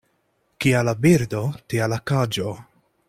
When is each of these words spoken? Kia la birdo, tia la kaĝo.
Kia 0.63 0.79
la 0.87 0.95
birdo, 1.03 1.43
tia 1.75 1.91
la 1.95 2.01
kaĝo. 2.13 2.57